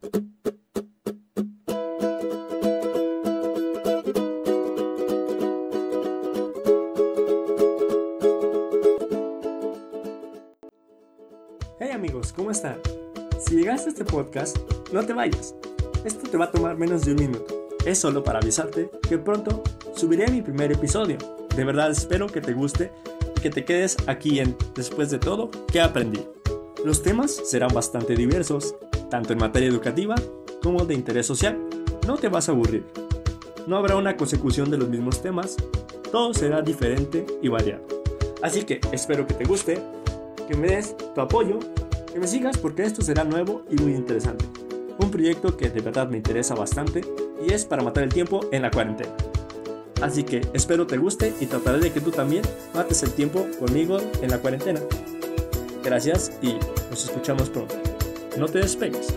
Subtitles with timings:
[0.00, 0.10] Hey
[11.92, 12.78] amigos, ¿cómo están?
[13.40, 14.56] Si llegaste a este podcast,
[14.92, 15.56] no te vayas.
[16.04, 17.68] Esto te va a tomar menos de un minuto.
[17.84, 19.64] Es solo para avisarte que pronto
[19.96, 21.18] subiré mi primer episodio.
[21.56, 22.92] De verdad espero que te guste
[23.36, 26.24] y que te quedes aquí en Después de todo, ¿qué aprendí?
[26.84, 28.76] Los temas serán bastante diversos,
[29.10, 30.14] tanto en materia educativa
[30.62, 31.58] como de interés social.
[32.06, 32.84] No te vas a aburrir.
[33.66, 35.56] No habrá una consecución de los mismos temas,
[36.10, 37.82] todo será diferente y variado.
[38.42, 39.82] Así que espero que te guste,
[40.48, 41.58] que me des tu apoyo,
[42.12, 44.44] que me sigas porque esto será nuevo y muy interesante.
[44.98, 47.02] Un proyecto que de verdad me interesa bastante
[47.46, 49.12] y es para matar el tiempo en la cuarentena.
[50.00, 52.42] Así que espero te guste y trataré de que tú también
[52.74, 54.80] mates el tiempo conmigo en la cuarentena.
[55.84, 56.54] Gracias y
[56.90, 57.74] nos escuchamos pronto.
[58.38, 59.08] No te despegues.